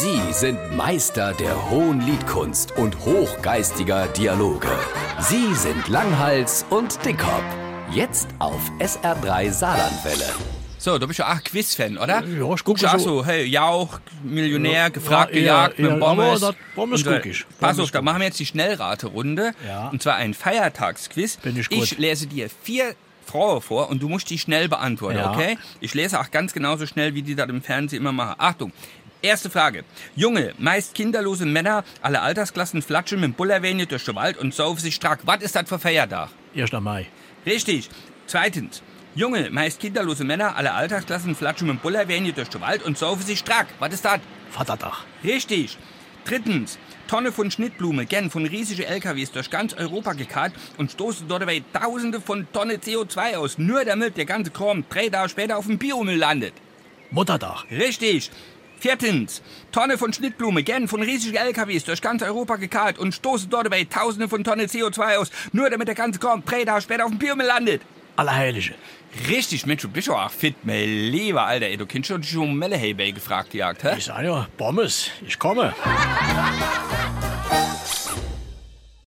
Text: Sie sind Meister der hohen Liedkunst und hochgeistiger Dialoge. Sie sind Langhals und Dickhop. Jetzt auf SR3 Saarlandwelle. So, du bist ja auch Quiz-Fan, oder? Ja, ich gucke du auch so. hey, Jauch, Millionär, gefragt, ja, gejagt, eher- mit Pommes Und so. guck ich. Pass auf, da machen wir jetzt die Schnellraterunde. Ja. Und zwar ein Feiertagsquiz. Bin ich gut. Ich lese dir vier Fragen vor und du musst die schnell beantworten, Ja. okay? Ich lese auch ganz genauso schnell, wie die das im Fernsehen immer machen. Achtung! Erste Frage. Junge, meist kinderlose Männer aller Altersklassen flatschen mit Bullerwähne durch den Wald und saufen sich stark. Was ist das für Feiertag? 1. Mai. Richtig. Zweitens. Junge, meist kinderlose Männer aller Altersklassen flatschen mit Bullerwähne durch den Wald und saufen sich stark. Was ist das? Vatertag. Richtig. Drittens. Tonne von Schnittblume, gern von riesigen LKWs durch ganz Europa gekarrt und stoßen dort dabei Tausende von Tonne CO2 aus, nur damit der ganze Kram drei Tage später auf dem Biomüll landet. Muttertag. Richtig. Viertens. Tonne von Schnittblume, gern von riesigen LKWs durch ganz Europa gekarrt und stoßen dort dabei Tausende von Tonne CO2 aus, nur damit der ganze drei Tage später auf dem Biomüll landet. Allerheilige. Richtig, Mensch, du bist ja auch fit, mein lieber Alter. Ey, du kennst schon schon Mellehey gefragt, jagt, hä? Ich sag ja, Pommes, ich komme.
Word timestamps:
Sie 0.00 0.32
sind 0.32 0.76
Meister 0.76 1.32
der 1.34 1.70
hohen 1.70 2.00
Liedkunst 2.00 2.72
und 2.76 2.98
hochgeistiger 3.04 4.06
Dialoge. 4.08 4.68
Sie 5.20 5.54
sind 5.54 5.88
Langhals 5.88 6.64
und 6.70 7.04
Dickhop. 7.04 7.42
Jetzt 7.90 8.28
auf 8.38 8.60
SR3 8.78 9.50
Saarlandwelle. 9.50 10.26
So, 10.78 10.98
du 10.98 11.06
bist 11.08 11.18
ja 11.18 11.32
auch 11.32 11.42
Quiz-Fan, 11.42 11.98
oder? 11.98 12.22
Ja, 12.24 12.54
ich 12.54 12.64
gucke 12.64 12.80
du 12.80 12.86
auch 12.86 12.98
so. 12.98 13.24
hey, 13.24 13.44
Jauch, 13.46 13.98
Millionär, 14.22 14.90
gefragt, 14.90 15.34
ja, 15.34 15.68
gejagt, 15.68 15.78
eher- 15.80 15.90
mit 15.92 16.00
Pommes 16.00 16.42
Und 16.76 16.98
so. 16.98 17.10
guck 17.10 17.26
ich. 17.26 17.44
Pass 17.58 17.78
auf, 17.80 17.90
da 17.90 18.02
machen 18.02 18.20
wir 18.20 18.26
jetzt 18.26 18.38
die 18.38 18.46
Schnellraterunde. 18.46 19.52
Ja. 19.66 19.88
Und 19.88 20.02
zwar 20.02 20.14
ein 20.16 20.34
Feiertagsquiz. 20.34 21.38
Bin 21.38 21.58
ich 21.58 21.68
gut. 21.68 21.78
Ich 21.82 21.98
lese 21.98 22.26
dir 22.26 22.48
vier 22.62 22.94
Fragen 23.26 23.60
vor 23.60 23.88
und 23.90 24.02
du 24.02 24.08
musst 24.08 24.30
die 24.30 24.38
schnell 24.38 24.68
beantworten, 24.68 25.18
Ja. 25.18 25.32
okay? 25.32 25.58
Ich 25.80 25.94
lese 25.94 26.20
auch 26.20 26.30
ganz 26.30 26.52
genauso 26.52 26.86
schnell, 26.86 27.14
wie 27.14 27.22
die 27.22 27.34
das 27.34 27.48
im 27.48 27.60
Fernsehen 27.62 28.00
immer 28.02 28.12
machen. 28.12 28.36
Achtung! 28.38 28.72
Erste 29.20 29.50
Frage. 29.50 29.84
Junge, 30.14 30.54
meist 30.58 30.94
kinderlose 30.94 31.44
Männer 31.44 31.82
aller 32.02 32.22
Altersklassen 32.22 32.82
flatschen 32.82 33.18
mit 33.18 33.36
Bullerwähne 33.36 33.84
durch 33.86 34.04
den 34.04 34.14
Wald 34.14 34.38
und 34.38 34.54
saufen 34.54 34.78
sich 34.78 34.94
stark. 34.94 35.20
Was 35.24 35.42
ist 35.42 35.56
das 35.56 35.68
für 35.68 35.80
Feiertag? 35.80 36.28
1. 36.54 36.70
Mai. 36.80 37.06
Richtig. 37.44 37.90
Zweitens. 38.28 38.80
Junge, 39.16 39.50
meist 39.50 39.80
kinderlose 39.80 40.22
Männer 40.22 40.54
aller 40.54 40.72
Altersklassen 40.74 41.34
flatschen 41.34 41.66
mit 41.66 41.82
Bullerwähne 41.82 42.32
durch 42.32 42.48
den 42.48 42.60
Wald 42.60 42.84
und 42.84 42.96
saufen 42.96 43.26
sich 43.26 43.40
stark. 43.40 43.66
Was 43.80 43.92
ist 43.92 44.04
das? 44.04 44.20
Vatertag. 44.52 45.04
Richtig. 45.24 45.76
Drittens. 46.24 46.78
Tonne 47.08 47.32
von 47.32 47.50
Schnittblume, 47.50 48.06
gern 48.06 48.30
von 48.30 48.46
riesigen 48.46 48.84
LKWs 48.84 49.32
durch 49.32 49.50
ganz 49.50 49.74
Europa 49.74 50.12
gekarrt 50.12 50.52
und 50.76 50.92
stoßen 50.92 51.26
dort 51.26 51.42
dabei 51.42 51.64
Tausende 51.72 52.20
von 52.20 52.46
Tonne 52.52 52.74
CO2 52.74 53.36
aus, 53.36 53.58
nur 53.58 53.84
damit 53.84 54.16
der 54.16 54.26
ganze 54.26 54.52
Kram 54.52 54.84
drei 54.88 55.08
Tage 55.08 55.30
später 55.30 55.56
auf 55.56 55.66
dem 55.66 55.78
Biomüll 55.78 56.18
landet. 56.18 56.52
Muttertag. 57.10 57.64
Richtig. 57.70 58.30
Viertens. 58.80 59.42
Tonne 59.72 59.98
von 59.98 60.12
Schnittblume, 60.12 60.62
gern 60.62 60.88
von 60.88 61.02
riesigen 61.02 61.36
LKWs 61.36 61.84
durch 61.84 62.00
ganz 62.00 62.22
Europa 62.22 62.56
gekarrt 62.56 62.98
und 62.98 63.14
stoßen 63.14 63.50
dort 63.50 63.66
dabei 63.66 63.84
Tausende 63.84 64.28
von 64.28 64.44
Tonne 64.44 64.64
CO2 64.64 65.16
aus, 65.16 65.30
nur 65.52 65.68
damit 65.68 65.88
der 65.88 65.94
ganze 65.94 66.20
drei 66.20 66.64
Tage 66.64 66.82
später 66.82 67.04
auf 67.04 67.10
dem 67.10 67.18
Biomüll 67.18 67.46
landet. 67.46 67.82
Allerheilige. 68.16 68.74
Richtig, 69.28 69.66
Mensch, 69.66 69.82
du 69.82 69.88
bist 69.88 70.08
ja 70.08 70.14
auch 70.14 70.30
fit, 70.30 70.56
mein 70.62 70.84
lieber 70.84 71.44
Alter. 71.44 71.66
Ey, 71.66 71.76
du 71.76 71.86
kennst 71.86 72.08
schon 72.08 72.22
schon 72.22 72.54
Mellehey 72.54 73.12
gefragt, 73.12 73.54
jagt, 73.54 73.82
hä? 73.84 73.94
Ich 73.96 74.04
sag 74.04 74.22
ja, 74.22 74.46
Pommes, 74.56 75.10
ich 75.26 75.38
komme. 75.38 75.74